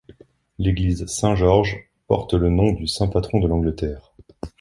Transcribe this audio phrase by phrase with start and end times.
[0.57, 4.15] L’église Saint-Georges porte le nom du saint patron de l’Angleterre.